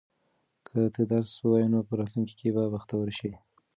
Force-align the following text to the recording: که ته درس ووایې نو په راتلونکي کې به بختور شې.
که 0.67 0.77
ته 0.93 1.01
درس 1.11 1.31
ووایې 1.37 1.67
نو 1.73 1.79
په 1.87 1.93
راتلونکي 1.99 2.35
کې 2.39 2.49
به 2.55 2.63
بختور 2.73 3.07
شې. 3.17 3.31